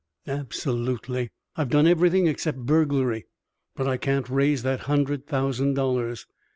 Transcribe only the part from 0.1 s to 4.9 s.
"Absolutely. I've done everything except burglary, but I can't raise that